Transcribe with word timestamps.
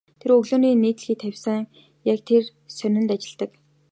Тэр 0.19 0.29
өглөөний 0.35 0.75
нийтлэлийг 0.81 1.17
тавьсан 1.21 1.61
яг 2.13 2.19
тэр 2.27 2.43
сонинд 2.77 3.09
ажилладаг. 3.15 3.51